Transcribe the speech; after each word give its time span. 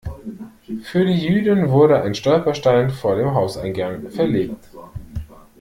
Für 0.81 1.05
die 1.05 1.13
Jüdin 1.23 1.69
wurde 1.69 2.01
ein 2.01 2.15
Stolperstein 2.15 2.89
vor 2.89 3.17
dem 3.17 3.35
Hauseingang 3.35 4.09
verlegt. 4.09 4.69